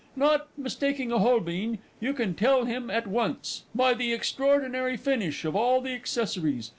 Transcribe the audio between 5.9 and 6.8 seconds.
accessories.